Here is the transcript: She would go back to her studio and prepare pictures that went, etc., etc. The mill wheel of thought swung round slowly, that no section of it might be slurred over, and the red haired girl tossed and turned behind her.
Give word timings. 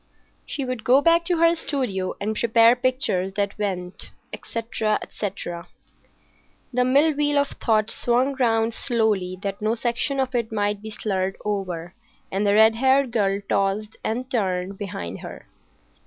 She 0.47 0.65
would 0.65 0.83
go 0.83 0.99
back 0.99 1.25
to 1.25 1.37
her 1.37 1.53
studio 1.53 2.15
and 2.19 2.35
prepare 2.35 2.75
pictures 2.75 3.33
that 3.33 3.55
went, 3.59 4.09
etc., 4.33 4.97
etc. 4.99 5.67
The 6.73 6.83
mill 6.83 7.13
wheel 7.13 7.37
of 7.37 7.49
thought 7.49 7.91
swung 7.91 8.33
round 8.39 8.73
slowly, 8.73 9.37
that 9.43 9.61
no 9.61 9.75
section 9.75 10.19
of 10.19 10.33
it 10.33 10.51
might 10.51 10.81
be 10.81 10.89
slurred 10.89 11.37
over, 11.45 11.93
and 12.31 12.47
the 12.47 12.55
red 12.55 12.77
haired 12.77 13.11
girl 13.11 13.41
tossed 13.47 13.95
and 14.03 14.27
turned 14.31 14.79
behind 14.79 15.19
her. 15.19 15.45